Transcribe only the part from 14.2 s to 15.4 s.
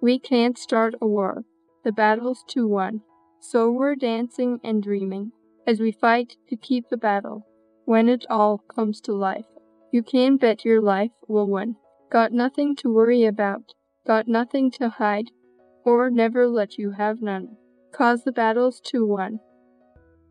nothing to hide,